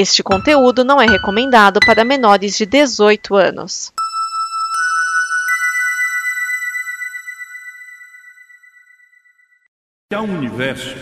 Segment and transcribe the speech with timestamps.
[0.00, 3.92] Este conteúdo não é recomendado para menores de 18 anos.
[10.14, 10.94] Há um universo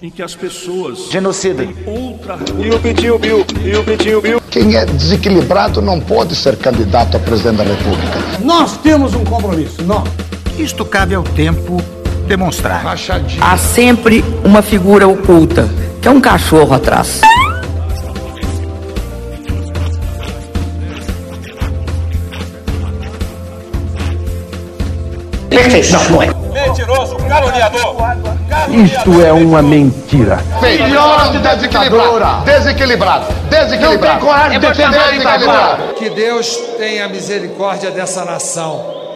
[0.00, 1.64] em que as pessoas Genocida.
[1.86, 3.44] outra E o Pitinho Bill?
[3.62, 4.40] E o Pitinho Bill?
[4.50, 8.38] Quem é desequilibrado não pode ser candidato a presidente da República.
[8.42, 10.08] Nós temos um compromisso, nós.
[10.58, 11.76] Isto cabe ao tempo
[12.26, 12.82] demonstrar.
[12.82, 13.44] Rachadinha.
[13.44, 15.68] Há sempre uma figura oculta,
[16.00, 17.20] que é um cachorro atrás.
[25.62, 26.26] Perfeição, não é?
[26.26, 27.96] Mentiroso, caluniador.
[28.70, 30.38] Isto é uma mentira.
[30.62, 32.44] Melhor desequilibrado.
[32.46, 33.26] Desequilibrado.
[33.50, 34.20] Desequilibrado.
[34.24, 35.94] coragem de defender desequilibrado.
[35.94, 39.12] Que Deus tenha misericórdia dessa nação.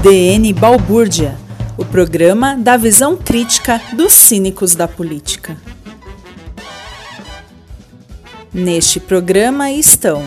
[0.00, 1.36] DN Balbúrdia,
[1.76, 5.58] o programa da visão crítica dos cínicos da política.
[8.50, 10.24] Neste programa estão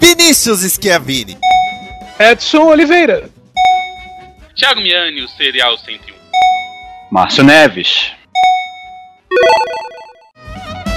[0.00, 1.36] Vinícius Schiavini.
[2.18, 3.30] Edson Oliveira.
[4.56, 6.14] Thiago Miani, o Serial 101.
[7.12, 8.12] Márcio Neves.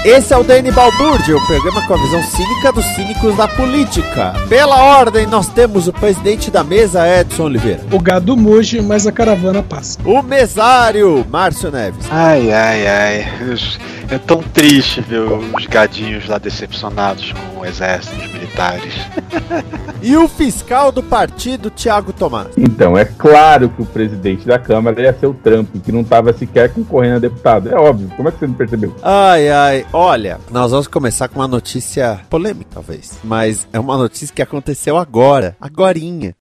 [0.04, 4.34] Esse é o DN Balbúrdia, o programa com a visão cínica dos cínicos da política.
[4.48, 7.82] Pela ordem, nós temos o presidente da mesa, Edson Oliveira.
[7.92, 10.00] O gado muge, mas a caravana passa.
[10.04, 12.04] O mesário, Márcio Neves.
[12.10, 13.28] Ai, ai, ai.
[14.10, 18.92] É tão triste ver os gadinhos lá decepcionados com o exército, os militares.
[20.04, 22.48] E o fiscal do partido, Tiago Tomás.
[22.58, 26.32] Então, é claro que o presidente da Câmara ia ser o Trump, que não estava
[26.32, 27.68] sequer concorrendo a deputado.
[27.68, 28.10] É óbvio.
[28.16, 28.96] Como é que você não percebeu?
[29.00, 29.86] Ai, ai.
[29.94, 33.18] Olha, nós vamos começar com uma notícia polêmica, talvez.
[33.22, 35.54] Mas é uma notícia que aconteceu agora.
[35.60, 36.34] Agorinha.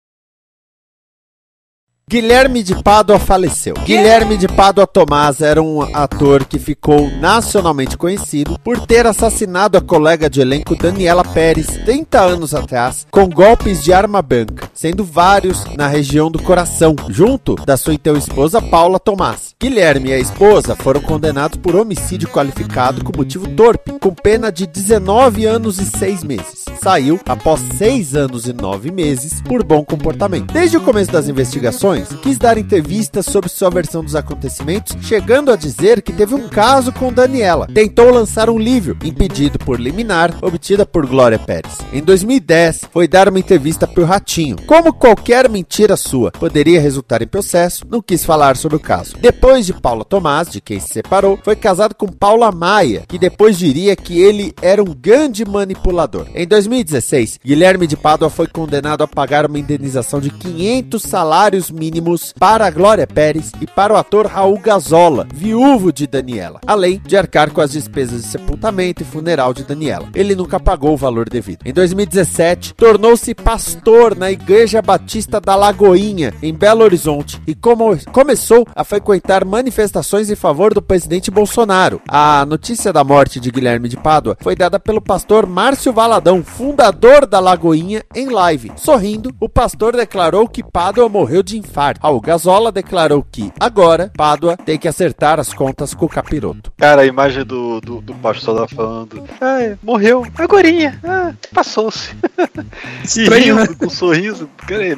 [2.12, 3.74] Guilherme de Pádua faleceu.
[3.86, 9.82] Guilherme de Pádua Tomás era um ator que ficou nacionalmente conhecido por ter assassinado a
[9.82, 15.64] colega de elenco Daniela Pérez 30 anos atrás com golpes de arma branca, sendo vários
[15.78, 19.56] na região do coração, junto da sua então esposa Paula Tomás.
[19.58, 24.68] Guilherme e a esposa foram condenados por homicídio qualificado com motivo torpe, com pena de
[24.68, 26.66] 19 anos e 6 meses.
[26.84, 30.52] Saiu após 6 anos e 9 meses por bom comportamento.
[30.52, 35.56] Desde o começo das investigações, quis dar entrevistas sobre sua versão dos acontecimentos, chegando a
[35.56, 37.68] dizer que teve um caso com Daniela.
[37.68, 41.78] Tentou lançar um livro, impedido por liminar, obtida por Glória Pérez.
[41.94, 44.56] Em 2010, foi dar uma entrevista para o Ratinho.
[44.66, 49.16] Como qualquer mentira sua poderia resultar em processo, não quis falar sobre o caso.
[49.20, 53.58] Depois de Paula Tomás, de quem se separou, foi casado com Paula Maia, que depois
[53.58, 56.28] diria que ele era um grande manipulador.
[56.34, 61.91] Em 2016, Guilherme de Pádua foi condenado a pagar uma indenização de 500 salários mínimos
[62.40, 67.18] para a Glória Pérez e para o ator Raul Gazola, viúvo de Daniela, além de
[67.18, 70.10] arcar com as despesas de sepultamento e funeral de Daniela.
[70.14, 71.60] Ele nunca pagou o valor devido.
[71.66, 78.66] Em 2017, tornou-se pastor na Igreja Batista da Lagoinha, em Belo Horizonte, e como começou
[78.76, 82.02] a frequentar manifestações em favor do presidente Bolsonaro.
[82.08, 87.26] A notícia da morte de Guilherme de Pádua foi dada pelo pastor Márcio Valadão, fundador
[87.26, 88.72] da Lagoinha, em live.
[88.76, 92.02] Sorrindo, o pastor declarou que Pádua morreu de infarto.
[92.04, 96.72] Raul Gazola declarou que, agora, Pádua tem que acertar as contas com o capiroto.
[96.78, 99.24] Cara, a imagem do, do, do pastor lá falando.
[99.40, 100.26] Ai, morreu.
[100.38, 101.00] Agorinha.
[101.04, 102.10] Ah, passou-se.
[103.04, 104.50] Estranho, e rindo, com um sorriso.
[104.68, 104.96] Cara, é, é-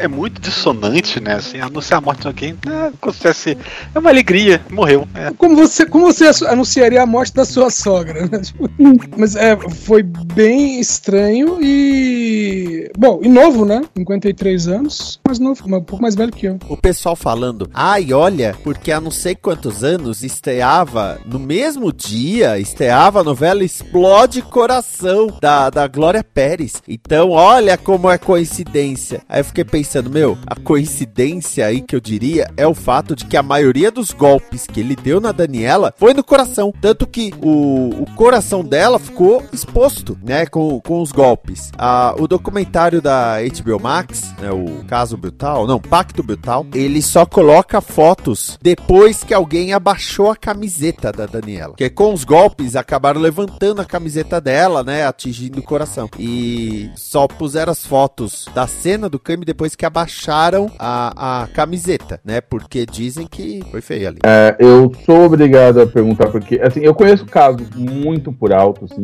[0.00, 1.34] é- é muito dissonante, né?
[1.34, 2.56] Assim, anunciar a morte de alguém.
[2.66, 3.56] Ah, acontece.
[3.94, 4.60] É uma alegria.
[4.70, 5.06] Morreu.
[5.14, 5.30] É.
[5.36, 8.22] Como você, como você anunciaria a morte da sua sogra?
[8.26, 8.40] né?
[9.16, 12.90] Mas é, foi bem estranho e.
[12.98, 13.82] Bom, e novo, né?
[13.96, 15.20] 53 anos.
[15.26, 16.58] Mais novo, mas um pouco mais velho que eu.
[16.68, 22.58] O pessoal falando, ai, olha, porque há não sei quantos anos estreava, no mesmo dia,
[22.58, 26.82] estreava a novela Explode Coração, da, da Glória Pérez.
[26.86, 29.22] Então, olha como é coincidência.
[29.28, 33.24] Aí eu fiquei pensando, meu, a coincidência aí que eu diria é o fato de
[33.24, 36.72] que a maioria dos golpes que ele deu na Daniela foi no coração.
[36.80, 41.70] Tanto que o, o coração dela ficou exposto, né, com, com os golpes.
[41.76, 47.26] Ah, o documentário da HBO Max, né, o caso brutal, não, Pacto Brutal, ele só
[47.26, 51.70] coloca fotos depois que alguém abaixou a camiseta da Daniela.
[51.70, 56.08] Porque com os golpes acabaram levantando a camiseta dela, né, atingindo o coração.
[56.16, 62.20] E só puseram as fotos da cena do crime depois que abaixaram a, a camiseta,
[62.24, 64.18] né, porque dizem que foi feio ali.
[64.24, 69.02] É, eu sou obrigado a perguntar, porque, assim, eu conheço casos muito por alto, assim,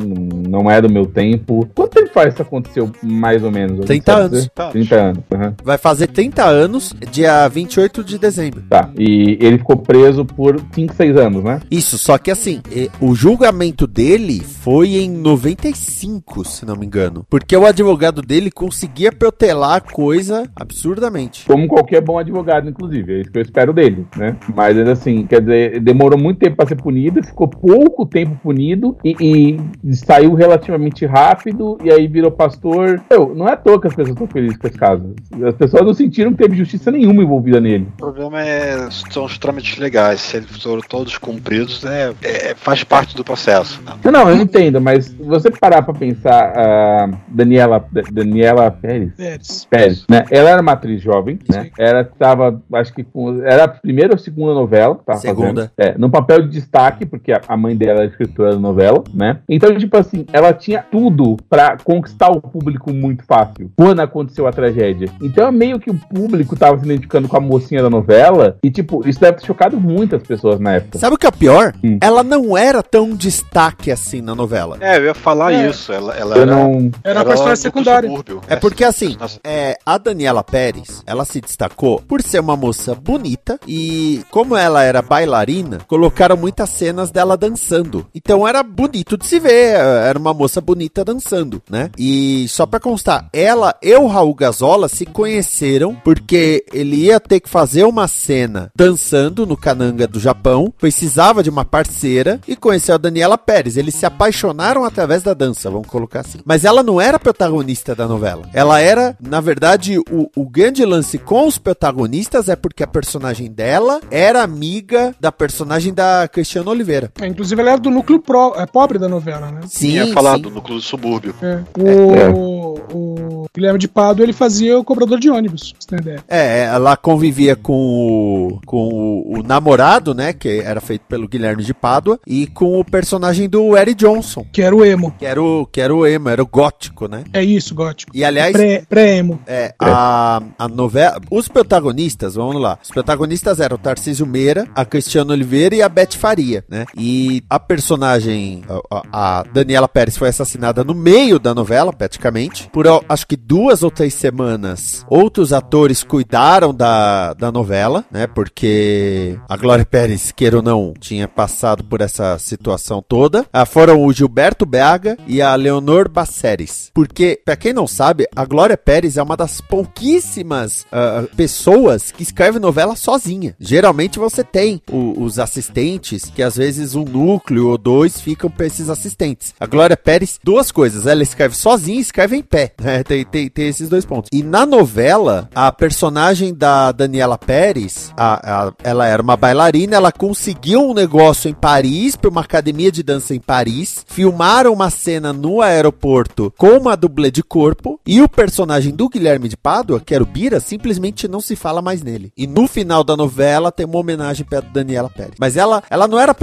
[0.49, 1.69] não, é do meu tempo.
[1.75, 2.93] Quanto tempo faz isso aconteceu?
[3.03, 3.85] mais ou menos?
[3.85, 4.39] 30 Sabe anos.
[4.39, 4.51] dizer?
[4.71, 5.19] 30 anos.
[5.33, 5.55] aham.
[5.65, 8.63] Vai fazer 30 anos, dia 28 de dezembro.
[8.69, 8.91] Tá.
[8.99, 11.61] E ele ficou preso por 5, 6 anos, né?
[11.71, 12.61] Isso, só que assim,
[13.01, 17.25] o julgamento dele foi em 95, se não me engano.
[17.29, 21.47] Porque o advogado dele conseguia protelar a coisa absurdamente.
[21.47, 23.15] Como qualquer bom advogado, inclusive.
[23.15, 24.37] É isso que eu espero dele, né?
[24.55, 29.57] Mas assim, quer dizer, demorou muito tempo pra ser punido, ficou pouco tempo punido e,
[29.85, 33.03] e saiu relativamente rápido e aí virou pastor.
[33.09, 35.15] Eu, não é à toa que as pessoas estão felizes com esse caso.
[35.47, 37.87] As pessoas não sentiram que teve justiça nenhuma envolvida nele.
[37.95, 40.21] O problema é, são os trâmites legais.
[40.21, 43.81] Se eles foram todos cumpridos, é, é- faz parte do processo.
[43.85, 43.93] né?
[44.05, 49.13] Não, não, eu entendo, mas se você parar pra pensar, a Daniela, Da- Daniela Pérez,
[49.17, 49.67] Pérez.
[49.71, 50.25] Pérez, né?
[50.31, 51.71] Ela era uma atriz jovem, né?
[51.79, 55.73] Ela estava, acho que com, era a primeira ou segunda novela, que tava Segunda.
[55.77, 55.95] fazendo.
[55.95, 59.39] É, no papel de destaque, porque a, a mãe dela era escritora da novela, né?
[59.49, 64.53] Então, tipo assim, ela tinha tudo pra conquistar o público muito fácil quando aconteceu a
[64.53, 65.09] tragédia.
[65.23, 69.07] Então, meio que o público tava se identificando com a mocinha da novela e, tipo,
[69.09, 70.99] isso deve ter chocado muitas pessoas na época.
[70.99, 71.73] Sabe o que é pior?
[72.01, 74.77] Ela não era tão destaque assim na novela.
[74.81, 75.69] É, eu ia falar É.
[75.69, 75.93] isso.
[75.93, 78.11] Ela, ela era, não- Era uma personagem secundária.
[78.49, 83.59] É porque assim, é, a Daniela Pérez, ela se destacou por ser uma moça bonita
[83.67, 88.07] e como ela era bailarina, colocaram muitas cenas dela dançando.
[88.15, 91.91] Então era bonito de se ver, era uma moça bonita dançando, né?
[91.99, 97.41] E só pra constar, ela e o Raul Gazola se conheceram porque ele ia ter
[97.41, 102.95] que fazer uma cena dançando no Kananga do Japão, precisava de uma parceira e conheceu
[102.95, 103.77] a Daniela Pérez.
[103.77, 106.39] Eles se apaixonaram através da dança, vamos colocar assim.
[106.45, 108.49] Mas ela não era protagonista da novela.
[108.53, 113.51] Ela era, na verdade, o, o grande lance com os protagonistas é porque a personagem
[113.51, 117.11] dela era amiga da personagem da Cristiana Oliveira.
[117.21, 119.61] É, inclusive, ela era do núcleo pro- é, pobre da novela, né?
[119.67, 120.43] Sim, Tinha falado sim.
[120.43, 121.35] do núcleo do subúrbio.
[121.43, 121.63] É.
[121.79, 126.25] O, o Guilherme de Pado, ele fazia o cobrador de ônibus, pra você ter ideia.
[126.29, 131.63] É, ela convivia com o, com o, o namorado, né, que era feito pelo Guilherme
[131.63, 135.13] de Pádua, e com o personagem do Eric Johnson, Que era o emo.
[135.19, 137.25] que era o, que era o emo, era o gótico, né?
[137.33, 138.11] É isso, gótico.
[138.15, 139.41] E aliás, Pré- Pré-emo.
[139.47, 141.21] É, a, a novela.
[141.31, 142.79] Os protagonistas, vamos lá.
[142.83, 146.85] Os protagonistas eram o Tarcísio Meira, a Cristiana Oliveira e a Beth Faria, né?
[146.97, 152.69] E a personagem, a, a- Daniela Pérez, foi assassinada no meio da novela, praticamente.
[152.73, 158.27] Por acho que duas ou três semanas, outros atores cuidaram da, da novela, né?
[158.27, 163.47] Porque a Glória Pérez, queira ou não, tinha passado por essa situação toda.
[163.53, 166.91] Ah, foram o Gilberto Braga e a Leonor Baceres.
[166.95, 172.23] Porque, pra quem não sabe, a Glória Pérez é uma das pouquíssimas ah, pessoas que
[172.23, 173.55] escreve novela sozinha.
[173.59, 178.67] Geralmente você tem o- os assistentes, que às vezes um núcleo ou dois ficam pra
[178.67, 179.55] esses assistentes.
[179.59, 181.07] A Glória Pérez, duas coisas.
[181.07, 182.73] Ela escreve sozinha e escreve em pé.
[182.81, 183.03] né?
[183.03, 184.31] Tem, tem, tem esses dois pontos.
[184.33, 186.14] E na novela, a personagem
[186.55, 192.17] da Daniela Pérez, a- a- ela era uma bailarina, ela conseguiu um negócio em Paris,
[192.17, 194.05] pra uma academia de dança em Paris.
[194.09, 198.01] Filmaram uma cena no aeroporto com uma dublê de corpo.
[198.07, 201.83] E o personagem do Guilherme de Pádua, que era o Bira, simplesmente não se fala
[201.83, 202.33] mais nele.
[202.37, 205.35] E no final da novela tem uma homenagem pra Daniela Pérez.
[205.39, 206.35] Mas ela, ela não era.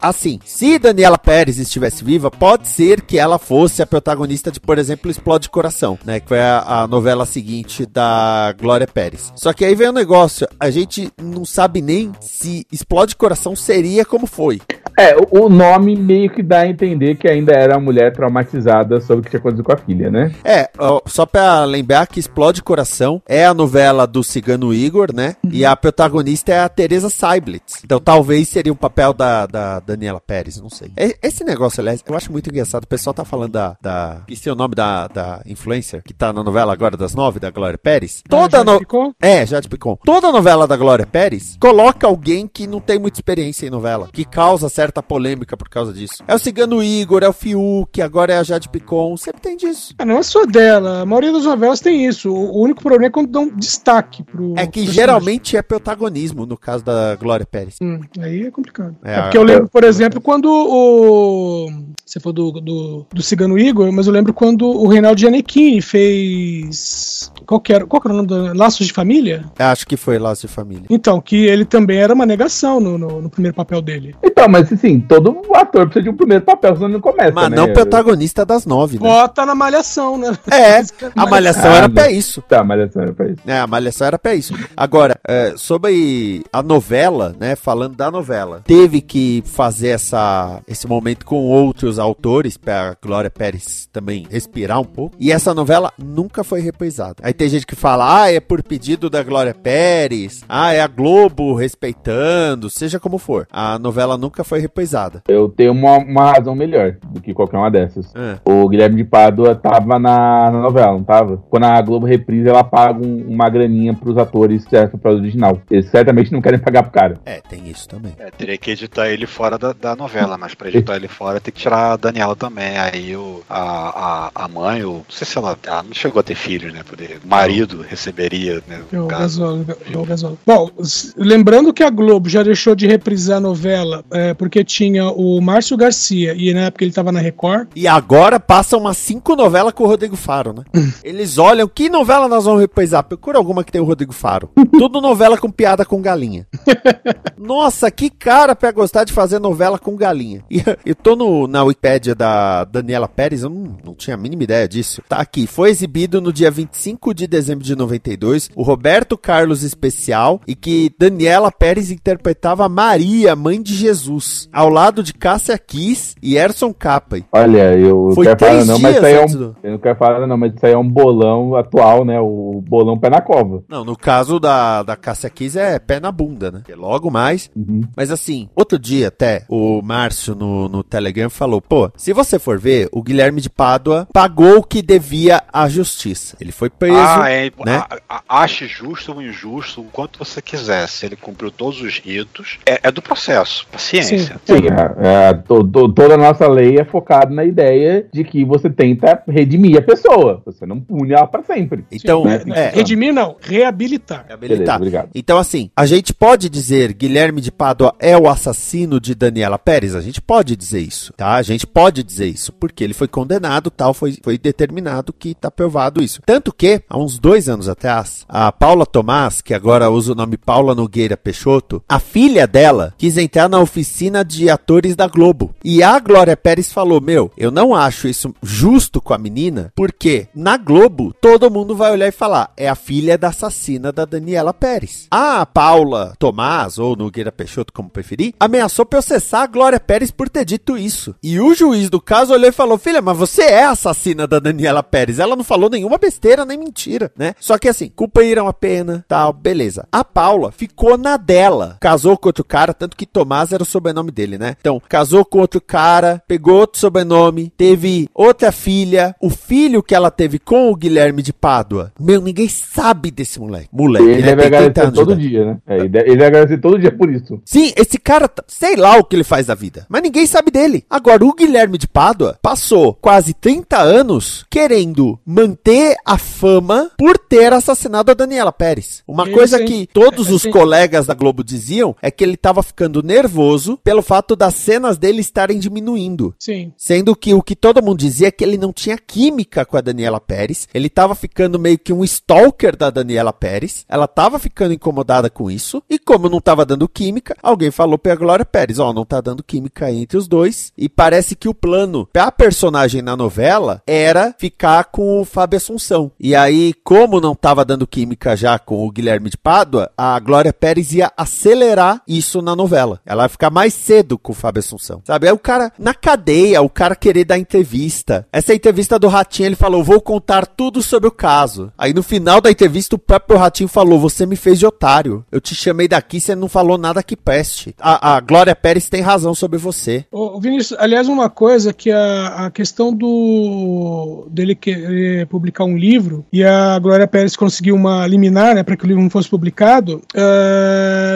[0.00, 4.78] Assim, se Daniela Pérez estivesse viva, pode ser que ela fosse a protagonista de, por
[4.78, 6.20] exemplo, Explode Coração, né?
[6.20, 9.11] Que foi a, a novela seguinte da Glória Pérez.
[9.34, 14.04] Só que aí vem o negócio: a gente não sabe nem se Explode Coração seria
[14.04, 14.60] como foi.
[14.98, 19.20] É, o, nome meio que dá a entender que ainda era uma mulher traumatizada sobre
[19.20, 20.32] o que tinha acontecido com a filha, né?
[20.44, 20.68] É,
[21.06, 25.36] só pra lembrar que Explode Coração é a novela do Cigano Igor, né?
[25.50, 27.82] E a protagonista é a Teresa Seiblitz.
[27.84, 30.92] Então talvez seria o papel da, da Daniela Pérez, não sei.
[31.22, 32.84] Esse negócio, aliás, eu acho muito engraçado.
[32.84, 33.76] O pessoal tá falando da.
[33.80, 37.50] da esqueci o nome da, da influencer que tá na novela agora das nove, da
[37.50, 38.22] Glória Pérez.
[38.28, 38.78] Toda já no...
[39.20, 39.68] É, já te.
[40.04, 44.24] Toda novela da Glória Pérez coloca alguém que não tem muita experiência em novela, que
[44.24, 46.22] causa certa polêmica por causa disso.
[46.28, 49.94] É o Cigano Igor, é o Fiuk, agora é a Jade Picon, sempre tem disso.
[49.98, 51.00] Ah, não é só dela.
[51.00, 52.30] A maioria das novelas tem isso.
[52.30, 54.52] O único problema é quando dão destaque pro.
[54.56, 54.92] É que personagem.
[54.92, 57.76] geralmente é protagonismo, no caso da Glória Pérez.
[57.80, 58.96] Hum, aí é complicado.
[59.02, 61.70] É, É, porque eu lembro, por exemplo, quando o.
[62.04, 67.32] Você falou do, do, do Cigano Igor, mas eu lembro quando o Reinaldo Gianecchini fez.
[67.46, 68.58] Qual que era, qual que era o nome do.
[68.58, 69.44] Laços de Família?
[69.58, 70.84] Acho que foi Laço de Família.
[70.90, 74.14] Então, que ele também era uma negação no, no, no primeiro papel dele.
[74.22, 77.56] Então, mas assim, todo ator precisa de um primeiro papel, senão não começa, Mas né?
[77.56, 79.00] não protagonista das nove, né?
[79.00, 80.36] Bota na malhação, né?
[80.50, 80.82] É,
[81.16, 81.94] a Malhação Ah, era não.
[81.94, 82.42] pra isso.
[82.42, 83.40] Tá, malhação era pra isso.
[83.46, 84.54] É, a Malhação era pra isso.
[84.76, 87.56] Agora, é, sobre a novela, né?
[87.56, 93.88] Falando da novela, teve que fazer essa, esse momento com outros autores pra Glória Pérez
[93.92, 95.16] também respirar um pouco.
[95.18, 97.16] E essa novela nunca foi reprisada.
[97.22, 100.86] Aí tem gente que fala, ah, é por pedido da Glória Pérez, ah, é a
[100.88, 103.46] Globo respeitando, seja como for.
[103.52, 105.22] A novela nunca foi reprisada.
[105.28, 108.12] Eu tenho uma, uma razão melhor do que qualquer uma dessas.
[108.14, 108.38] É.
[108.44, 111.36] O Guilherme de Pádua tava na, na novela, não tava?
[111.48, 115.60] Quando a Globo reprisa, ela paga um- uma graninha pros atores dessa pra original.
[115.70, 117.14] Eles certamente não querem pagar pro cara.
[117.24, 118.12] É, tem isso também.
[118.18, 121.52] É, teria que editar ele fora da, da novela, mas pra editar ele fora tem
[121.52, 122.76] que tirar a Daniela também.
[122.78, 126.22] Aí o, a, a, a mãe, o, não sei se ela, ela não chegou a
[126.22, 126.80] ter filhos, né?
[126.88, 128.84] Poder, o marido receberia, né?
[128.90, 129.40] É No o caso.
[129.40, 130.38] Gasol, o Gasol.
[130.46, 130.70] Bom,
[131.16, 135.76] lembrando que a Globo já deixou de reprisar a novela é, porque tinha o Márcio
[135.76, 137.68] Garcia e na época ele tava na Record.
[137.74, 140.64] E agora passa umas cinco novelas com o Rodrigo Faro, né?
[141.02, 143.04] Eles olham, que novela nós vamos reprisar?
[143.04, 144.50] Procura alguma que tem o Rodrigo Faro.
[144.72, 146.46] Tudo novela com piada com galinha.
[147.36, 150.44] Nossa, que cara pra gostar de fazer novela com galinha.
[150.50, 154.44] E eu tô no, na Wikipédia da Daniela Pérez, eu não, não tinha a mínima
[154.44, 155.02] ideia disso.
[155.08, 160.40] Tá aqui, foi exibido no dia 25 de dezembro de 92, o Roberto Carlos Especial,
[160.46, 166.36] e que Daniela Pérez interpretava Maria, mãe de Jesus, ao lado de Cássia Kiss e
[166.36, 167.24] Erson Capri.
[167.32, 169.78] Olha, eu não Foi quero falar não, mas isso aí é um, do- eu não
[169.78, 172.20] quero falar não, mas isso aí é um bolão atual, né?
[172.20, 173.62] O bolão pé na cova.
[173.68, 176.58] Não, no caso da, da Cássia Kiss é pé na bunda, né?
[176.58, 177.50] Porque logo mais.
[177.96, 182.58] Mas assim, outro dia até, o Márcio no, no Telegram falou: pô, se você for
[182.58, 186.36] ver, o Guilherme de Pádua pagou o que devia à justiça.
[186.40, 186.96] Ele foi preso.
[186.96, 187.82] Ah, é, né?
[187.88, 190.86] a- a- ache justo ou injusto, o quanto você quiser.
[190.88, 194.40] Se ele cumpriu todos os ritos, é, é do processo, paciência.
[194.44, 198.44] Sim, é, é, to- to- toda a nossa lei é focada na ideia de que
[198.44, 200.42] você tenta redimir a pessoa.
[200.44, 201.84] Você não pune ela pra sempre.
[201.90, 202.42] Então, Né?
[202.54, 204.26] é, Redimir não, reabilitar.
[204.38, 205.08] Beleza, obrigado.
[205.14, 209.94] Então, assim, a gente pode dizer Guilherme de Pádua é o assassino de Daniela Pérez?
[209.94, 211.34] A gente pode dizer isso, tá?
[211.34, 215.50] A gente pode dizer isso, porque ele foi condenado, tal, foi, foi determinado que tá
[215.50, 216.20] provado isso.
[216.26, 220.38] Tanto que, há uns dois anos atrás, a Paula Tomás, que agora usa o nome
[220.38, 225.54] Paula Nogueira Peixoto, a filha dela quis entrar na oficina de atores da Globo.
[225.62, 230.28] E a Glória Pérez falou: Meu, eu não acho isso justo com a menina, porque
[230.34, 234.54] na Globo todo mundo vai olhar e falar: é a filha da assassina da Daniela
[234.54, 235.08] Pérez.
[235.10, 240.46] A Paula Tomás, ou Nogueira Peixoto, como preferir, ameaçou processar a Glória Pérez por ter
[240.46, 241.14] dito isso.
[241.22, 244.82] E o juiz do caso olhou e falou: Filha, mas você é assassina da Daniela
[244.82, 245.18] Pérez.
[245.18, 247.34] Ela não falou nenhuma besteira nem mentira, né?
[247.38, 247.90] Só que assim,
[248.22, 249.86] cumpriram a pena, tal, beleza.
[249.90, 251.76] A Paula ficou na dela.
[251.80, 254.56] Casou com outro cara, tanto que Tomás era o sobrenome dele, né?
[254.60, 259.14] Então, casou com outro cara, pegou outro sobrenome, teve outra filha.
[259.20, 261.92] O filho que ela teve com o Guilherme de Pádua.
[261.98, 263.68] Meu, ninguém sabe desse moleque.
[263.72, 265.58] Moleque, Ele deve tem 30 agradecer de todo dia, né?
[265.66, 267.40] É, ele deve ele deve agradecer todo dia por isso.
[267.44, 270.50] Sim, esse cara, tá- sei lá o que ele faz da vida, mas ninguém sabe
[270.52, 270.84] dele.
[270.88, 277.52] Agora, o Guilherme de Pádua passou quase 30 anos querendo manter a fama por ter
[277.52, 279.02] assassinado a Daniela Pérez.
[279.06, 279.64] Uma coisa sim.
[279.64, 280.50] que todos É, os sim.
[280.50, 285.20] colegas da Globo diziam é que ele tava ficando nervoso pelo fato das cenas dele
[285.20, 286.34] estarem diminuindo.
[286.38, 286.72] Sim.
[286.76, 289.80] Sendo que o que todo mundo dizia é que ele não tinha química com a
[289.80, 290.68] Daniela Pérez.
[290.72, 293.84] Ele tava ficando meio que um stalker da Daniela Pérez.
[293.88, 295.82] Ela tava ficando incomodada com isso.
[295.88, 299.42] E como não tava dando química, alguém falou pra Glória Pérez: Ó, não tá dando
[299.42, 300.72] química entre os dois.
[300.76, 306.10] E parece que o plano pra personagem na novela era ficar com o Fábio Assunção.
[306.18, 308.01] E aí, como não tava dando química
[308.36, 313.00] já com o Guilherme de Pádua, a Glória Pérez ia acelerar isso na novela.
[313.04, 315.02] Ela ia ficar mais cedo com o Fábio Assunção.
[315.04, 315.26] Sabe?
[315.26, 318.26] Aí o cara, na cadeia, o cara querer dar entrevista.
[318.32, 321.72] Essa entrevista do Ratinho, ele falou: vou contar tudo sobre o caso.
[321.76, 325.24] Aí no final da entrevista, o próprio Ratinho falou: você me fez de otário.
[325.30, 327.74] Eu te chamei daqui, você não falou nada que preste.
[327.78, 330.04] A, a Glória Pérez tem razão sobre você.
[330.10, 336.24] Ô, Vinícius, aliás, uma coisa que a, a questão do dele querer publicar um livro
[336.32, 340.02] e a Glória Pérez conseguiu uma liminar, né, para que o livro não fosse publicado,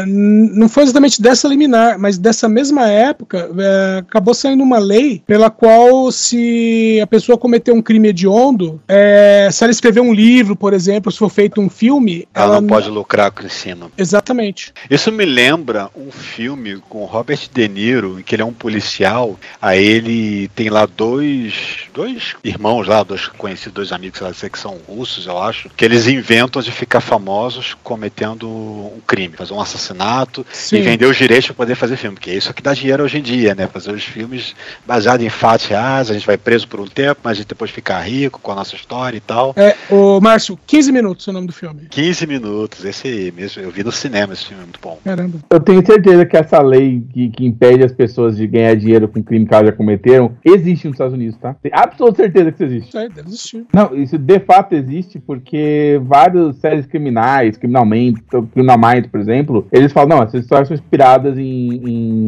[0.06, 5.23] n- não foi exatamente dessa liminar, mas dessa mesma época eh, acabou saindo uma lei
[5.26, 10.56] pela qual se a pessoa cometer um crime hediondo, eh, se ela escrever um livro,
[10.56, 13.90] por exemplo, se for feito um filme, Ela não pode lucrar com o ensino.
[13.96, 14.73] Exatamente.
[14.90, 19.38] Isso me lembra um filme com Robert De Niro, em que ele é um policial.
[19.61, 21.54] Aí ele tem lá dois,
[21.94, 25.84] dois irmãos lá, dois conhecidos, dois amigos, lá, sei que são russos, eu acho, que
[25.84, 30.76] eles inventam de ficar famosos cometendo um crime, fazer um assassinato Sim.
[30.76, 33.18] e vender os direitos para poder fazer filme, porque é isso que dá dinheiro hoje
[33.18, 33.66] em dia, né?
[33.66, 34.54] Fazer os filmes
[34.86, 37.70] baseados em fatos reais, a gente vai preso por um tempo, mas a gente depois
[37.70, 39.54] fica rico com a nossa história e tal.
[39.56, 41.86] É, o Márcio, 15 minutos é o nome do filme.
[41.90, 44.98] 15 minutos, esse aí mesmo, eu vi no cinema esse filme, é muito bom.
[45.04, 45.38] Caramba.
[45.50, 49.22] Eu tenho certeza que essa lei que, que impede as pessoas de ganhar dinheiro com
[49.22, 51.54] crime que elas já cometeram existe nos Estados Unidos, tá?
[51.62, 52.96] Tenho absoluta certeza que isso existe.
[52.97, 53.67] Deve existir.
[53.73, 58.23] Não, isso de fato existe porque várias séries criminais, criminalmente,
[58.53, 61.73] Criminal Minds, por exemplo, eles falam, não, essas histórias são inspiradas em,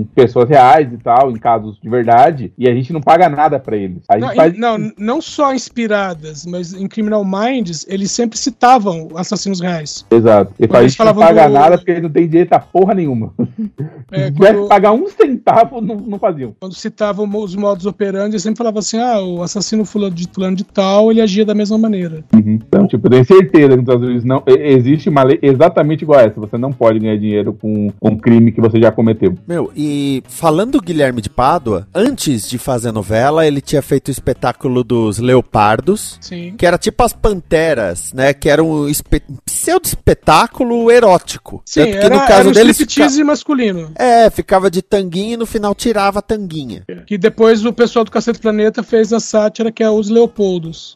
[0.01, 3.59] em pessoas reais e tal, em casos de verdade, e a gente não paga nada
[3.59, 4.03] pra eles.
[4.21, 4.57] Não, faz...
[4.59, 10.05] não, não só inspiradas, mas em Criminal Minds, eles sempre citavam assassinos reais.
[10.11, 10.53] Exato.
[10.59, 12.59] E a eles gente não falavam paga do- nada porque eles não tem direito a
[12.59, 13.33] porra nenhuma.
[14.13, 16.55] É, Se tivesse quando- que pagar um centavo, não, não faziam.
[16.61, 20.57] Quando citavam os modos operandi, eles sempre falavam assim: ah, o assassino fulano de fulano
[20.59, 22.25] de tal, ele agia da mesma maneira.
[22.35, 26.21] Então, tipo, eu tenho certeza que nos Estados Unidos não, existe uma lei exatamente igual
[26.21, 26.41] a essa.
[26.41, 29.35] Você não pode ganhar dinheiro com um crime que você já cometeu.
[29.47, 34.11] Meu, e falando do Guilherme de Pádua, antes de fazer novela, ele tinha feito o
[34.11, 36.55] espetáculo dos Leopardos, Sim.
[36.59, 38.33] que era tipo as Panteras, né?
[38.35, 41.62] Que era um espe- pseudo-espetáculo erótico.
[41.65, 43.91] Sim, Tanto que era, no caso era um dele striptease masculino.
[43.95, 46.83] É, ficava de tanguinha e no final tirava a tanguinha.
[47.07, 50.09] Que depois o pessoal do Cacete Planeta fez a sátira que é os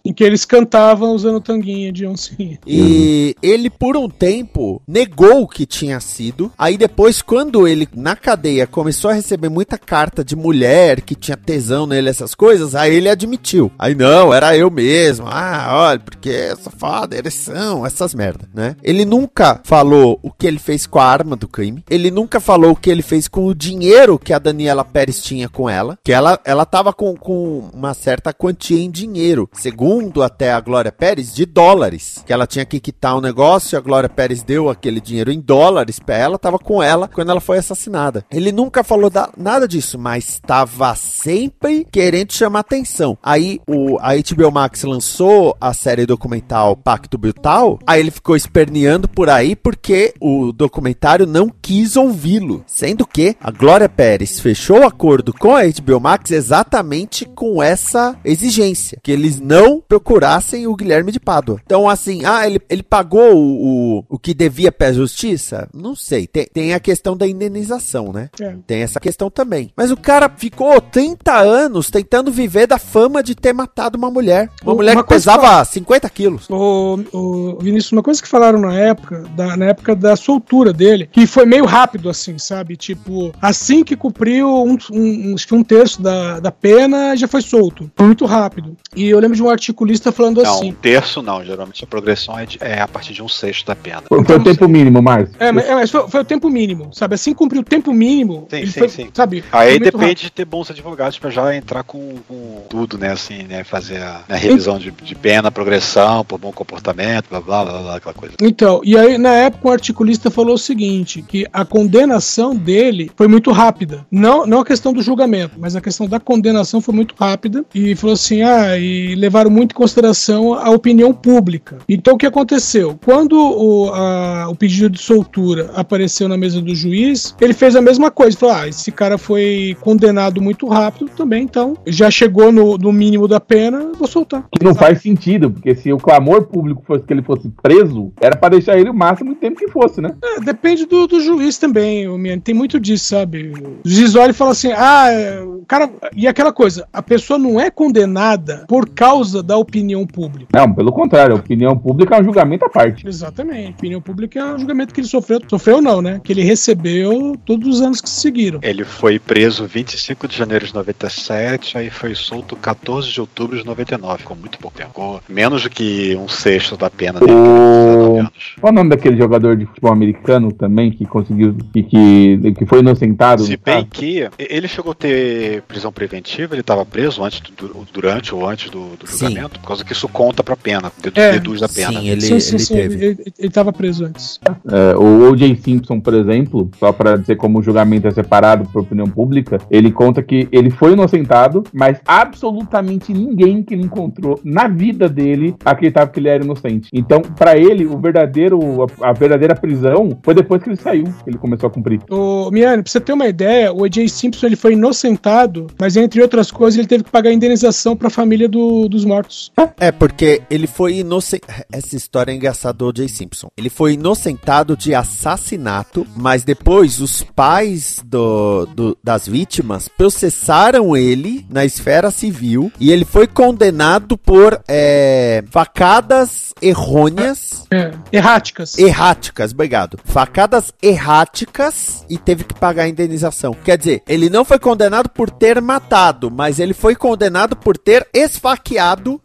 [0.05, 2.59] Em que eles cantavam usando tanguinha de oncinha.
[2.67, 6.53] E ele, por um tempo, negou que tinha sido.
[6.59, 11.37] Aí depois, quando ele, na cadeia, começou a receber muita carta de mulher que tinha
[11.37, 13.71] tesão nele, essas coisas, aí ele admitiu.
[13.79, 15.27] Aí, não, era eu mesmo.
[15.29, 18.77] Ah, olha, porque safada, ereção, essas merda, né?
[18.83, 21.85] Ele nunca falou o que ele fez com a arma do crime.
[21.91, 25.49] Ele nunca falou o que ele fez com o dinheiro que a Daniela Pérez tinha
[25.49, 25.99] com ela.
[26.05, 29.42] Que ela, ela tava com, com uma certa quantia em dinheiro.
[29.53, 32.23] Segundo até a Glória Pérez, de dólares.
[32.27, 35.99] Que ela tinha que quitar o negócio, a Glória Pérez deu aquele dinheiro em dólares
[35.99, 38.25] pra ela, tava com ela quando ela foi assassinada.
[38.31, 43.17] Ele nunca falou da- nada disso, mas estava sempre querendo chamar atenção.
[43.23, 49.09] Aí o, a HBO Max lançou a série documental Pacto Brutal, aí ele ficou esperneando
[49.09, 52.63] por aí porque o documentário não quis ouvi-lo.
[52.67, 58.17] Sendo que a Glória Pérez fechou o acordo com a HBO Max exatamente com essa
[58.25, 61.61] exigência, que eles não procurassem o Guilherme de Pádua.
[61.65, 65.69] Então, assim, ah, ele, ele pagou o, o, o que devia pra justiça?
[65.73, 66.27] Não sei.
[66.27, 68.29] Tem, tem a questão da indenização, né?
[68.41, 68.55] É.
[68.67, 69.71] Tem essa questão também.
[69.77, 74.51] Mas o cara ficou 30 anos tentando viver da fama de ter matado uma mulher.
[74.63, 76.51] Uma Uma mulher que coisa pesava 50 quilos.
[76.51, 81.09] O, o Vinícius, uma coisa que falaram na época, da, na época da soltura dele,
[81.11, 82.77] que foi meio rápido, assim, sabe?
[82.77, 87.91] Tipo, assim que cumpriu um, um, que um terço da, da pena, já foi solto.
[87.97, 88.77] Foi muito rápido.
[88.97, 90.71] E eu lembro de um articulista falando Não, assim.
[90.71, 91.45] um terço não.
[91.45, 94.03] Geralmente a progressão é, de- é a partir de um sexto da pena.
[94.09, 95.35] Foi, foi o tempo mínimo, Márcio.
[95.39, 97.15] É, mas, é, mas foi, foi o tempo mínimo, sabe?
[97.15, 99.09] Assim cumpriu o tempo mínimo, Sim, sim, foi, sim.
[99.15, 99.45] sabe?
[99.53, 100.19] Aí depende rápido.
[100.21, 103.13] de ter bons advogados pra já entrar com, com tudo, né?
[103.13, 103.65] Assim, né?
[103.65, 107.97] Fazer a, a revisão de, de pena, progressão, por bom comportamento, blá blá blá, blá
[107.97, 108.35] aquela coisa.
[108.43, 113.29] Então, e aí na época o articulista falou o seguinte, que a condenação dele foi
[113.29, 114.07] muito rápida.
[114.11, 117.65] Não, não a questão do julgamento, mas a questão da condenação foi muito rápida.
[117.75, 121.79] E falou assim, ah, e levaram muito em consideração a opinião pública.
[121.89, 122.99] Então o que aconteceu?
[123.05, 127.81] Quando o, a- o pedido de soltura apareceu na mesa do juiz, ele fez a
[127.83, 128.37] mesma coisa.
[128.37, 133.27] Falou, ah, esse cara foi condenado muito rápido também, então já chegou no, no mínimo
[133.29, 134.45] da pena, vou soltar.
[134.59, 138.37] Que não faz sentido, porque se o clamor público fosse que ele fosse preso, era
[138.37, 140.15] pra deixar ele o máximo tempo que fosse, né?
[140.23, 142.23] É, depende do, do juiz também, o.
[142.43, 143.53] Tem muito disso, sabe?
[143.85, 145.91] O juiz olha e fala assim: ah, é, o cara.
[146.17, 150.49] E aquela coisa, a pessoa não é condenada por causa da opinião pública.
[150.55, 153.07] Não, pelo contrário, a opinião pública é um julgamento à parte.
[153.07, 153.69] Exatamente.
[153.69, 155.41] A opinião pública é um julgamento que ele sofreu.
[155.49, 156.21] Sofreu não, né?
[156.23, 158.61] Que ele recebeu todos os anos que se seguiram.
[158.63, 163.65] Ele foi preso 25 de janeiro de 97, aí foi solto 14 de outubro de
[163.65, 164.19] 99.
[164.19, 164.91] Ficou muito pouco tempo.
[164.91, 167.33] Ficou menos do que um sexto da pena dele.
[167.33, 168.19] O...
[168.61, 171.55] Qual o nome daquele jogador de futebol americano também que conseguiu.
[171.73, 173.43] que, que, que foi inocentado?
[173.43, 173.87] Se bem caso?
[173.91, 178.71] que ele chegou a ter prisão preventiva, ele estava preso antes, do- durante ou antes
[178.71, 179.27] do, do Sim.
[179.27, 181.33] julgamento, por causa que isso conta pra pena, dedu- É.
[181.33, 182.01] deduz da pena.
[182.01, 182.75] Sim, ele, sim, sim, ele sim.
[182.75, 183.05] teve.
[183.05, 184.39] Ele, ele, tava preso antes.
[184.71, 185.57] É, o O.J.
[185.57, 189.91] Simpson, por exemplo, só pra dizer como o julgamento é separado por opinião pública, ele
[189.91, 196.11] conta que ele foi inocentado, mas absolutamente ninguém que ele encontrou na vida dele acreditava
[196.11, 196.89] que ele era inocente.
[196.93, 198.59] Então, pra ele, o verdadeiro,
[199.01, 202.01] a, a verdadeira prisão foi depois que ele saiu, que ele começou a cumprir.
[202.11, 204.09] Ô, Miane, pra você ter uma ideia, o A.J.
[204.09, 208.49] Simpson ele foi inocentado, mas entre outras coisas ele teve que pagar indenização pra família
[208.49, 209.53] do- dos mortos.
[209.79, 211.43] É, porque ele foi inocente.
[211.73, 213.09] Essa história é engraçada do O.J.
[213.09, 213.49] Simpson.
[213.57, 221.47] Ele foi inocentado de assassinato, mas depois os pais do, do- das vítimas processaram ele
[221.51, 227.65] na esfera civil e ele foi condenado por é, facadas errôneas.
[227.71, 228.79] É, erráticas.
[228.79, 229.99] Erráticas, obrigado.
[230.05, 233.55] Facadas erráticas e teve que pagar a indenização.
[233.65, 238.07] Quer dizer, ele não foi condenado por ter matado, mas ele foi condenado por ter
[238.13, 238.62] esfaqueado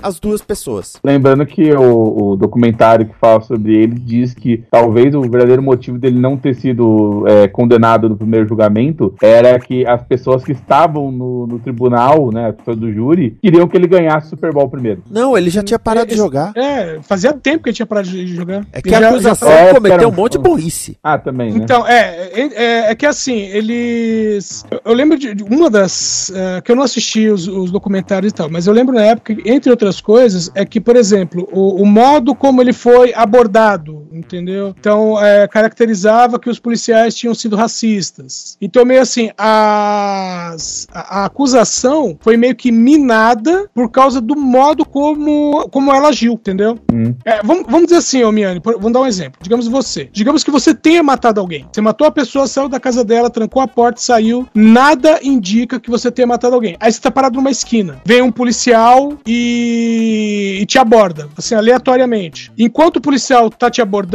[0.02, 0.98] as duas pessoas.
[1.04, 5.98] Lembrando que o, o documentário que fala sobre ele diz que talvez o verdadeiro motivo
[5.98, 11.12] dele não ter sido é, condenado no primeiro julgamento era que as pessoas que estavam
[11.12, 14.70] no, no tribunal, né, as pessoas do júri, queriam que ele ganhasse o Super Bowl
[14.70, 15.04] primeiro.
[15.10, 16.52] Não, ele já tinha parado de jogar.
[16.56, 18.66] É, fazia tempo que ele tinha parado de jogar.
[18.72, 20.98] É que Ele a acusação já- cometeu um monte de burrice.
[21.04, 21.60] Ah, também, né?
[21.64, 22.50] Então, é, é,
[22.88, 23.38] é, é que assim,
[23.82, 24.66] eles.
[24.84, 26.32] eu- lembro de de uma das.
[26.36, 29.27] eh, que eu não assisti os, os documentários e tal, mas eu lembro na época,
[29.46, 34.76] entre outras coisas, é que, por exemplo, o, o modo como ele foi abordado, entendeu?
[34.80, 38.58] Então, eh, caracterizava que os policiais tinham sido racistas.
[38.62, 44.86] Então, meio assim, as, a, a acusação foi meio que minada por causa do modo
[44.86, 46.80] como, como ela agiu, entendeu?
[47.26, 49.40] É, vamos, vamos dizer assim, ô Miane, vamos dar um exemplo.
[49.42, 50.10] Digamos você.
[50.12, 51.68] Digamos que você tenha matado alguém.
[51.72, 54.48] Você matou a pessoa, saiu da casa dela, trancou a porta, saiu.
[54.54, 56.76] Nada indica que você tenha matado alguém.
[56.80, 58.02] Aí você tá parado numa esquina.
[58.06, 62.52] Vem um policial e, e te aborda, assim, aleatoriamente.
[62.58, 64.07] Enquanto o policial tá te abordando,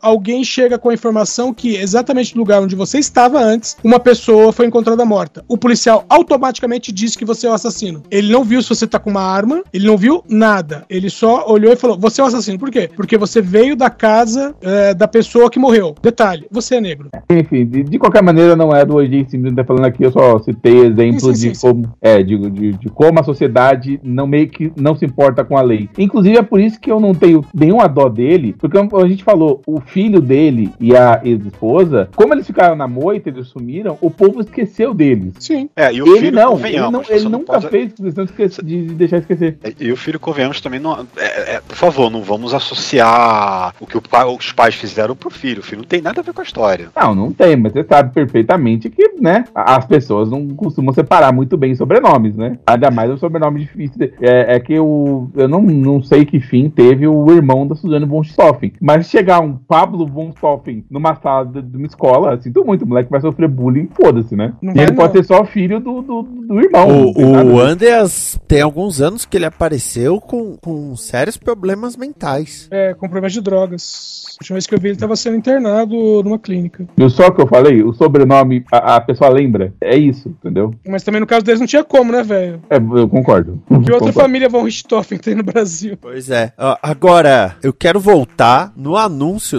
[0.00, 4.52] alguém chega com a informação que exatamente no lugar onde você estava antes, uma pessoa
[4.52, 5.44] foi encontrada morta.
[5.48, 8.02] O policial automaticamente diz que você é o assassino.
[8.10, 10.84] Ele não viu se você tá com uma arma, ele não viu nada.
[10.88, 12.58] Ele só olhou e falou: Você é o assassino.
[12.58, 12.90] Por quê?
[12.94, 15.94] Porque você veio da casa eh, da pessoa que morreu.
[16.02, 17.10] Detalhe: você é negro.
[17.28, 19.26] Enfim, de, de qualquer maneira, não é do O.J.
[19.30, 22.22] Simpson que tá falando aqui, eu só citei exemplos Sim, sim, de sim, como é,
[22.22, 25.88] de, de, de como a sociedade não meio que não se importa com a lei.
[25.98, 29.39] Inclusive, é por isso que eu não tenho nenhuma dó dele, porque a gente falou,
[29.66, 34.40] o filho dele e a ex-esposa, como eles ficaram na moita, eles sumiram, o povo
[34.40, 35.34] esqueceu deles.
[35.38, 35.68] Sim.
[35.76, 38.30] É, e o ele filho, não, ele, não, ele não nunca pode- fez questão de,
[38.30, 39.58] esquecer- de deixar esquecer.
[39.78, 41.06] E o filho, convenhamos, também não.
[41.16, 45.30] é- é, por favor, não vamos associar o que o pai- os pais fizeram pro
[45.30, 45.60] filho.
[45.60, 46.88] O filho não tem nada a ver com a história.
[46.96, 51.56] Não, não tem, mas você sabe perfeitamente que, né, as pessoas não costumam separar muito
[51.56, 52.58] bem sobrenomes, né?
[52.66, 54.10] Ainda mais um sobrenome difícil.
[54.20, 58.06] É, é que o, eu não, não sei que fim teve o irmão da Suzane
[58.06, 62.64] von Stoffen, mas chegar um Pablo von Stoffen numa sala de, de uma escola, sinto
[62.64, 64.54] muito, o moleque vai sofrer bullying, foda-se, né?
[64.62, 65.22] Não e ele pode não.
[65.22, 67.12] ser só filho do, do, do irmão.
[67.14, 67.60] O, o.
[67.60, 72.66] Andreas tem alguns anos que ele apareceu com, com sérios problemas mentais.
[72.70, 74.24] É, com problemas de drogas.
[74.30, 76.86] A última vez que eu vi, ele tava sendo internado numa clínica.
[76.96, 77.82] Viu só que eu falei?
[77.82, 79.74] O sobrenome, a, a pessoa lembra.
[79.80, 80.72] É isso, entendeu?
[80.88, 82.62] Mas também no caso deles não tinha como, né, velho?
[82.70, 83.62] É, eu concordo.
[83.68, 84.12] Que outra Concordo.
[84.12, 85.98] família von Richthofen tem no Brasil?
[86.00, 86.52] Pois é.
[86.82, 89.09] Agora, eu quero voltar no anúncio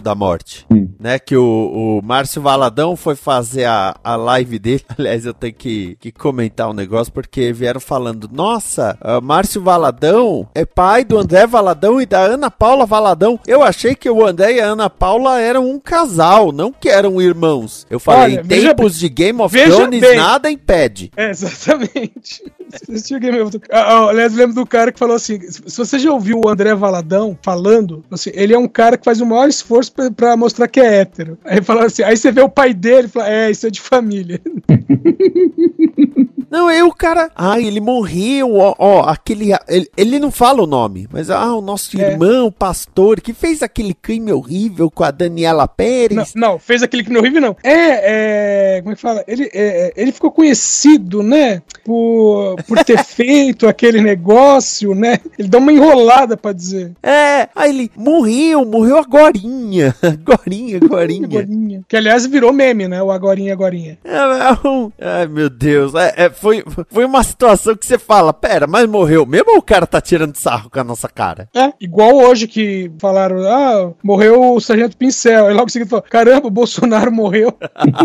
[0.02, 0.66] da morte.
[1.00, 4.84] Né, que o, o Márcio Valadão foi fazer a, a live dele.
[4.98, 10.48] Aliás, eu tenho que, que comentar um negócio, porque vieram falando: Nossa, ah, Márcio Valadão
[10.54, 13.40] é pai do André Valadão e da Ana Paula Valadão.
[13.48, 17.22] Eu achei que o André e a Ana Paula eram um casal, não que eram
[17.22, 17.88] irmãos.
[17.90, 20.18] Eu falei: Olha, em tempos de Game of Thrones, bem.
[20.18, 21.12] nada impede.
[21.18, 22.44] É, exatamente.
[22.73, 23.67] Assistiu Game of Thrones.
[23.71, 26.73] Ah, ah, aliás, lembro do cara que falou assim: se você já ouviu o André
[26.73, 30.67] Valadão falando, assim, ele é um cara que faz o maior esforço pra, pra mostrar
[30.67, 31.38] que é hétero.
[31.43, 33.81] Aí falaram assim, aí você vê o pai dele e fala, é, isso é de
[33.81, 34.41] família.
[36.52, 37.32] Não, aí o cara.
[37.34, 39.52] Ai, ele morreu, ó, ó, aquele.
[39.70, 42.12] Ele, ele não fala o nome, mas ah, o nosso É.
[42.12, 46.34] irmão, pastor, que fez aquele crime horrível com a Daniela Não, Pérez.
[46.36, 47.56] não, fez aquele que no horrível, não.
[47.64, 49.24] É, é, como é que fala?
[49.28, 55.20] Ele, é, ele ficou conhecido, né, por, por ter feito aquele negócio, né?
[55.40, 56.92] Ele dá uma enrolada pra dizer.
[57.02, 59.96] É, aí ele morreu, morreu agorinha.
[60.04, 61.26] Agorinha, agorinha.
[61.28, 61.82] Agorinha.
[61.88, 63.02] Que aliás virou meme, né?
[63.02, 63.98] O agorinha, agorinha.
[64.04, 65.94] É, é Ai, meu Deus.
[65.96, 69.62] É, é, foi, foi uma situação que você fala, pera, mas morreu mesmo ou o
[69.62, 71.47] cara tá tirando sarro com a nossa cara?
[71.56, 75.47] É, igual hoje que falaram, ah, morreu o Sargento Pincel.
[75.47, 77.54] Aí logo em seguida falou, caramba, o Bolsonaro morreu.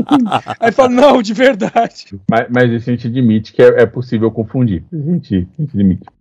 [0.60, 2.06] Aí fala, não, de verdade.
[2.30, 4.84] Mas, mas a gente admite que é, é possível confundir.
[4.92, 6.15] A gente, a gente admite.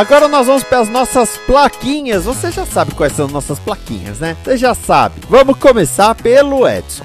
[0.00, 2.24] Agora nós vamos para as nossas plaquinhas.
[2.24, 4.34] Você já sabe quais são as nossas plaquinhas, né?
[4.42, 5.20] Você já sabe.
[5.28, 7.04] Vamos começar pelo Edson.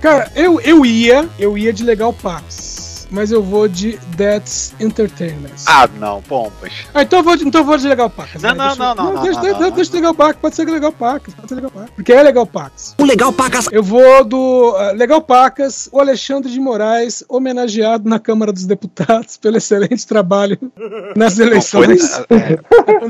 [0.00, 2.73] Cara, eu, eu ia, eu ia de Legal Pax.
[3.14, 5.50] Mas eu vou de That's Entertainment.
[5.66, 6.72] Ah, não, pombas.
[6.92, 8.42] Ah, então eu vou de, então eu vou de Legal Pax.
[8.42, 8.54] Não, né?
[8.56, 10.92] não, Deixa- não, não, não, Deixa, não, deixa, não, deixa Legal Pax, pode ser Legal
[10.92, 11.90] Pax, pode ser Legal Pax.
[11.94, 12.94] Porque é Legal Pax.
[12.98, 13.68] O Legal Pacas.
[13.70, 19.36] Eu vou do ah, Legal Pacas, o Alexandre de Moraes, homenageado na Câmara dos Deputados
[19.36, 20.58] pelo excelente trabalho
[21.16, 22.18] nas Não foi, eleições.
[22.30, 22.58] é,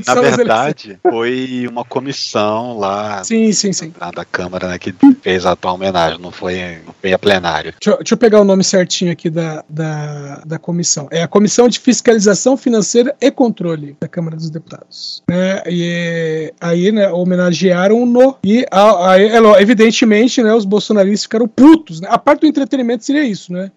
[0.06, 3.92] Na verdade, foi uma comissão lá Sim, sim, sim.
[4.00, 7.72] lá da Câmara né, que fez a tua homenagem, não foi, não foi a plenário.
[7.80, 11.08] Deixa, eu- deixa eu pegar o nome certinho aqui da, da da, da comissão.
[11.10, 15.22] É a Comissão de Fiscalização Financeira e Controle da Câmara dos Deputados.
[15.28, 15.62] Né?
[15.66, 22.00] E aí, né, homenagearam-no e aí, é evidentemente, né, os bolsonaristas ficaram putos.
[22.00, 22.08] Né?
[22.10, 23.70] A parte do entretenimento seria isso, né?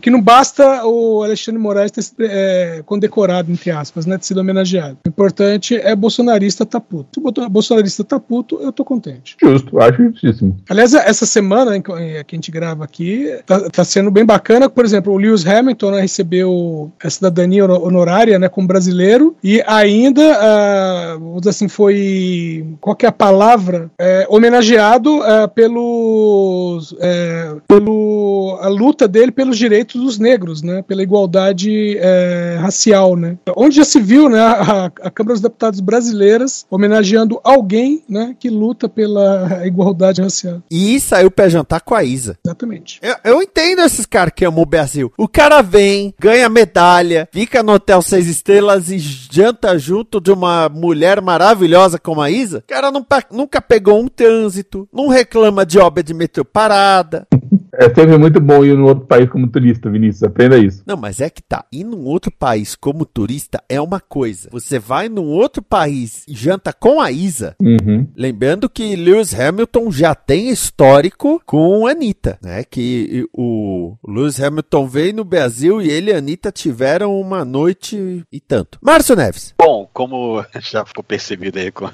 [0.00, 4.40] Que não basta o Alexandre Moraes ter sido é, condecorado, entre aspas, né, ter sido
[4.40, 4.98] homenageado.
[5.04, 7.20] O importante é bolsonarista tá puto.
[7.20, 9.36] Se o bolsonarista tá puto, eu tô contente.
[9.42, 10.56] Justo, acho justíssimo.
[10.68, 14.68] Aliás, essa semana que a gente grava aqui, tá, tá sendo bem bacana.
[14.68, 20.22] Por exemplo, o Lewis Hamilton né, recebeu a cidadania honorária né, como brasileiro e ainda,
[20.22, 22.64] uh, vamos dizer assim, foi.
[22.80, 23.90] Qual que é a palavra?
[23.98, 26.94] É, homenageado uh, pelos.
[27.00, 30.82] É, pelo, a luta dele pelos direitos dos negros, né?
[30.82, 33.36] Pela igualdade é, racial, né?
[33.56, 34.40] Onde já se viu, né?
[34.40, 38.36] A, a Câmara dos Deputados brasileiras homenageando alguém, né?
[38.38, 40.62] Que luta pela igualdade racial.
[40.70, 42.38] E saiu pra jantar com a Isa.
[42.44, 43.00] Exatamente.
[43.02, 45.12] Eu, eu entendo esses caras que amam o Brasil.
[45.16, 50.68] O cara vem, ganha medalha, fica no hotel seis estrelas e janta junto de uma
[50.68, 52.58] mulher maravilhosa como a Isa.
[52.58, 52.90] O cara
[53.30, 57.26] nunca pegou um trânsito, não reclama de obra de metrô parada.
[57.74, 60.22] É sempre muito bom ir num outro país como turista, Vinícius.
[60.22, 60.82] Aprenda isso.
[60.86, 61.64] Não, mas é que tá.
[61.72, 64.50] Ir num outro país como turista é uma coisa.
[64.52, 67.56] Você vai num outro país e janta com a Isa.
[67.58, 68.06] Uhum.
[68.14, 72.62] Lembrando que Lewis Hamilton já tem histórico com a Anitta, né?
[72.62, 78.22] Que o Lewis Hamilton veio no Brasil e ele e a Anitta tiveram uma noite
[78.30, 78.78] e tanto.
[78.82, 79.54] Márcio Neves.
[79.58, 81.88] Bom, como já ficou percebido aí com,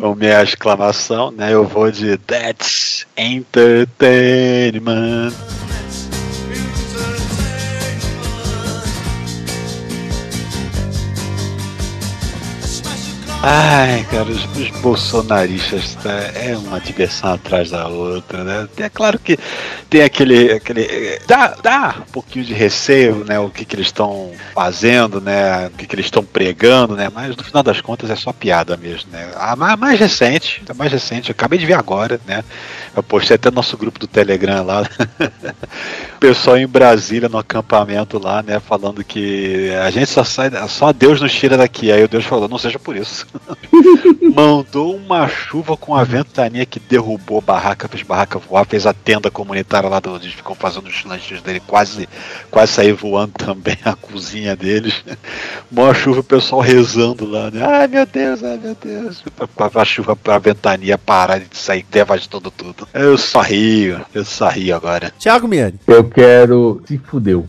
[0.00, 1.52] com minha exclamação, né?
[1.52, 4.60] Eu vou de That's Entertainment.
[4.72, 5.99] Entertainment.
[13.42, 18.68] Ai, cara, os, os bolsonaristas tá, é uma diversão atrás da outra, né?
[18.76, 19.38] É claro que
[19.88, 20.52] tem aquele.
[20.52, 23.38] aquele dá, dá um pouquinho de receio, né?
[23.38, 25.68] O que, que eles estão fazendo, né?
[25.68, 27.10] O que, que eles estão pregando, né?
[27.10, 29.30] Mas no final das contas é só piada mesmo, né?
[29.34, 32.44] A mais, mais recente, a mais recente, eu acabei de ver agora, né?
[32.94, 34.82] Eu postei até no nosso grupo do Telegram lá.
[36.14, 38.60] o pessoal em Brasília, no acampamento lá, né?
[38.60, 40.50] Falando que a gente só sai.
[40.68, 41.90] Só Deus nos tira daqui.
[41.90, 43.29] Aí o Deus falou, não seja por isso.
[44.34, 49.30] Mandou uma chuva com a ventania que derrubou barraca, fez barraca voar, fez a tenda
[49.30, 52.08] comunitária lá onde eles ficam fazendo os lanches dele, quase,
[52.50, 55.04] quase sair voando também a cozinha deles.
[55.70, 57.64] Uma chuva, o pessoal rezando lá, né?
[57.64, 59.22] Ai meu Deus, ai meu Deus.
[59.74, 62.88] A chuva pra ventania parar de sair devastando tudo.
[62.92, 65.12] Eu só rio, eu só rio agora.
[65.18, 65.78] Thiago Miani.
[65.86, 66.82] Eu quero.
[66.86, 67.46] Se fudeu.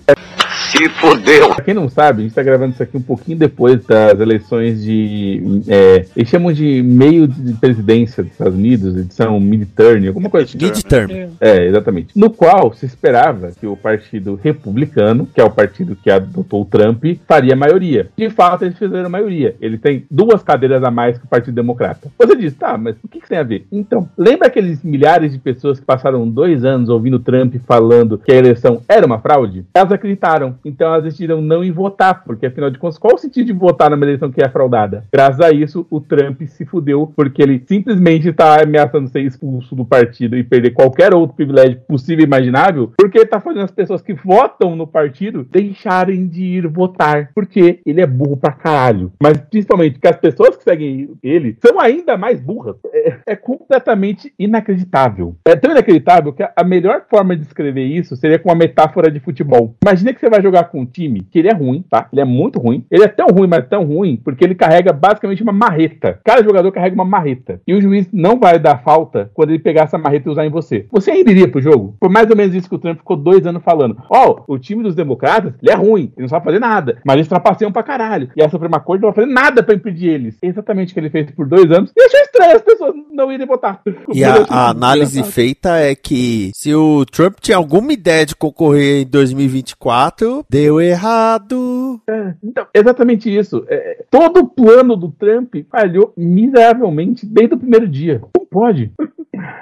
[0.72, 1.50] Se fudeu.
[1.54, 4.82] Pra quem não sabe, a gente tá gravando isso aqui um pouquinho depois das eleições
[4.82, 5.62] de.
[5.68, 10.58] É, eles chamam de meio de presidência dos Estados Unidos, edição mid-term, alguma coisa assim.
[10.58, 11.32] Mid-term.
[11.42, 12.18] É, exatamente.
[12.18, 16.66] No qual se esperava que o Partido Republicano, que é o partido que adotou o
[16.66, 18.10] Trump, faria maioria.
[18.16, 19.56] De fato, eles fizeram maioria.
[19.60, 22.10] Ele tem duas cadeiras a mais que o Partido Democrata.
[22.18, 23.68] Você diz, tá, mas o que, que tem a ver?
[23.70, 28.38] Então, lembra aqueles milhares de pessoas que passaram dois anos ouvindo Trump falando que a
[28.38, 29.66] eleição era uma fraude?
[29.74, 30.61] Elas acreditaram.
[30.63, 33.89] Então elas decidiram não ir votar, porque afinal de contas, qual o sentido de votar
[33.89, 35.06] numa eleição que é fraudada?
[35.12, 39.86] Graças a isso, o Trump se fudeu, porque ele simplesmente está ameaçando ser expulso do
[39.86, 44.02] partido e perder qualquer outro privilégio possível e imaginável, porque ele tá fazendo as pessoas
[44.02, 49.12] que votam no partido deixarem de ir votar, porque ele é burro pra caralho.
[49.21, 52.76] Mas principalmente que as pessoas que seguem ele são ainda mais burras.
[52.93, 55.36] É, é completamente inacreditável.
[55.45, 59.19] É tão inacreditável que a melhor forma de descrever isso seria com uma metáfora de
[59.19, 59.76] futebol.
[59.84, 62.08] Imagina que você vai jogar com um time que ele é ruim, tá?
[62.12, 62.86] Ele é muito ruim.
[62.90, 66.20] Ele é tão ruim, mas tão ruim, porque ele carrega basicamente uma marreta.
[66.24, 67.62] Cada jogador carrega uma marreta.
[67.68, 70.50] E o juiz não vai dar falta quando ele pegar essa marreta e usar em
[70.50, 70.86] você.
[70.92, 71.96] Você ainda iria pro jogo?
[72.00, 73.98] Por mais ou menos isso que o Trump ficou dois anos falando.
[74.10, 77.00] Ó, oh, o time dos democratas, ele é ruim, ele não sabe fazer nada.
[77.06, 78.30] Mas eles trapaceiam pra caralho.
[78.36, 80.38] E a Suprema Corte não vai fazer nada pra impedir eles.
[80.42, 81.92] É exatamente o que ele fez por dois anos.
[81.96, 83.82] E achou estranho as pessoas não irem votar.
[84.14, 89.04] E a, a análise feita é que se o Trump tinha alguma ideia de concorrer
[89.04, 92.02] em 2024, deu errado.
[92.08, 93.66] É, então, exatamente isso.
[93.68, 98.22] É, todo o plano do Trump falhou miseravelmente desde o primeiro dia.
[98.34, 98.92] Como pode?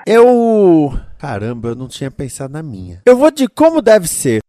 [0.06, 0.94] Eu.
[1.18, 3.02] Caramba, eu não tinha pensado na minha.
[3.06, 4.42] Eu vou de como deve ser.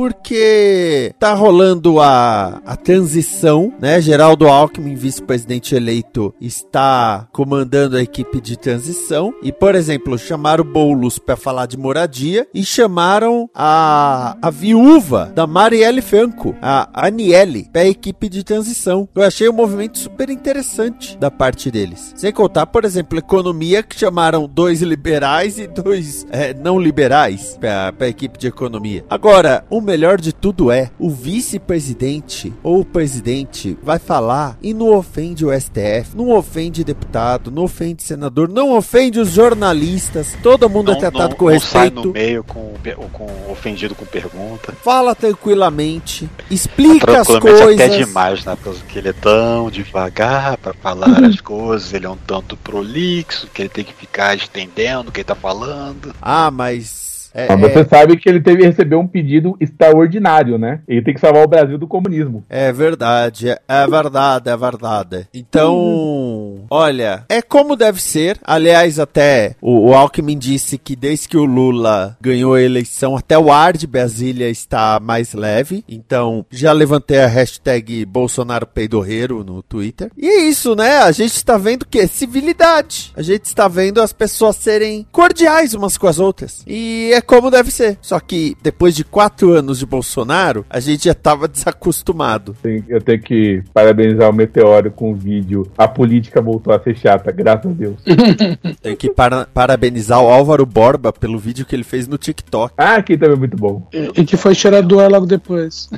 [0.00, 4.00] Porque tá rolando a, a transição, né?
[4.00, 9.34] Geraldo Alckmin, vice-presidente eleito, está comandando a equipe de transição.
[9.42, 15.46] E, por exemplo, chamaram Boulos para falar de moradia e chamaram a, a viúva da
[15.46, 19.06] Marielle Franco, a Aniele, para a equipe de transição.
[19.14, 22.14] Eu achei um movimento super interessante da parte deles.
[22.16, 27.92] Sem contar, por exemplo, economia, que chamaram dois liberais e dois é, não liberais para
[28.00, 29.04] a equipe de economia.
[29.10, 34.94] Agora, o melhor de tudo é o vice-presidente ou o presidente vai falar e não
[34.94, 40.36] ofende o STF, não ofende deputado, não ofende senador, não ofende os jornalistas.
[40.44, 41.94] Todo mundo não, é tratado não, com não respeito.
[41.96, 42.74] Sai no meio com,
[43.10, 44.72] com ofendido com pergunta.
[44.80, 47.74] Fala tranquilamente, explica as coisas.
[47.74, 48.56] até demais, né?
[48.62, 53.62] Porque ele é tão devagar para falar as coisas, ele é um tanto prolixo, que
[53.62, 56.14] ele tem que ficar estendendo o que ele tá falando.
[56.22, 60.80] Ah, mas é, Mas você sabe que ele teve receber um pedido extraordinário, né?
[60.86, 62.44] Ele tem que salvar o Brasil do comunismo.
[62.48, 65.28] É verdade, é, é verdade, é verdade.
[65.32, 68.38] Então, olha, é como deve ser.
[68.44, 73.38] Aliás, até o, o Alckmin disse que desde que o Lula ganhou a eleição, até
[73.38, 75.84] o ar de Brasília está mais leve.
[75.88, 80.10] Então, já levantei a hashtag Bolsonaro Peidorreiro no Twitter.
[80.16, 80.98] E é isso, né?
[80.98, 83.12] A gente está vendo que civilidade.
[83.16, 86.62] A gente está vendo as pessoas serem cordiais umas com as outras.
[86.66, 87.98] E é como deve ser.
[88.00, 92.56] Só que depois de quatro anos de Bolsonaro, a gente já estava desacostumado.
[92.88, 95.66] Eu tenho que parabenizar o Meteoro com o vídeo.
[95.76, 97.96] A política voltou a ser chata, graças a Deus.
[98.82, 102.74] Tenho que para- parabenizar o Álvaro Borba pelo vídeo que ele fez no TikTok.
[102.76, 103.86] Ah, aqui também é muito bom.
[103.92, 105.88] E que foi cheirar do ar logo depois.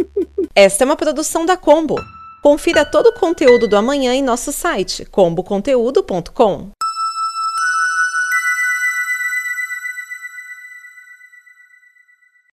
[0.54, 1.96] Esta é uma produção da Combo.
[2.42, 6.70] Confira todo o conteúdo do amanhã em nosso site comboconteúdo.com.